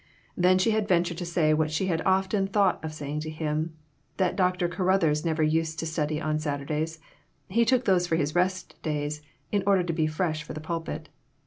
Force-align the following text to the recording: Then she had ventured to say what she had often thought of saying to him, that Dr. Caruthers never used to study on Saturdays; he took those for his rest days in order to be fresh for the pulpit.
Then 0.35 0.57
she 0.57 0.71
had 0.71 0.87
ventured 0.87 1.19
to 1.19 1.27
say 1.27 1.53
what 1.53 1.69
she 1.69 1.85
had 1.85 2.01
often 2.07 2.47
thought 2.47 2.83
of 2.83 2.91
saying 2.91 3.19
to 3.19 3.29
him, 3.29 3.75
that 4.17 4.35
Dr. 4.35 4.67
Caruthers 4.67 5.23
never 5.23 5.43
used 5.43 5.77
to 5.77 5.85
study 5.85 6.19
on 6.19 6.39
Saturdays; 6.39 6.97
he 7.49 7.65
took 7.65 7.85
those 7.85 8.07
for 8.07 8.15
his 8.15 8.33
rest 8.33 8.81
days 8.81 9.21
in 9.51 9.61
order 9.67 9.83
to 9.83 9.93
be 9.93 10.07
fresh 10.07 10.41
for 10.41 10.53
the 10.53 10.59
pulpit. 10.59 11.09